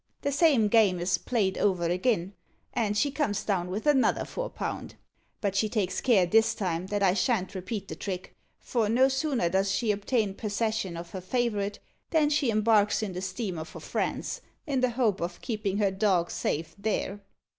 The 0.23 0.31
same 0.31 0.67
game 0.67 0.99
is 0.99 1.19
played 1.19 1.59
over 1.59 1.83
agin, 1.83 2.33
and 2.73 2.97
she 2.97 3.11
comes 3.11 3.43
down 3.43 3.69
with 3.69 3.85
another 3.85 4.25
four 4.25 4.49
pound. 4.49 4.95
But 5.41 5.55
she 5.55 5.69
takes 5.69 6.01
care 6.01 6.25
this 6.25 6.55
time 6.55 6.87
that 6.87 7.03
I 7.03 7.13
shan't 7.13 7.53
repeat 7.53 7.87
the 7.87 7.95
trick; 7.95 8.35
for 8.59 8.89
no 8.89 9.07
sooner 9.09 9.47
does 9.47 9.71
she 9.71 9.91
obtain 9.91 10.33
persession 10.33 10.97
of 10.97 11.11
her 11.11 11.21
favourite 11.21 11.77
than 12.09 12.31
she 12.31 12.49
embarks 12.49 13.03
in 13.03 13.13
the 13.13 13.21
steamer 13.21 13.63
for 13.63 13.79
France, 13.79 14.41
in 14.65 14.81
the 14.81 14.89
hope 14.89 15.21
of 15.21 15.39
keeping 15.39 15.77
her 15.77 15.91
dog 15.91 16.31
safe 16.31 16.73
there." 16.79 17.19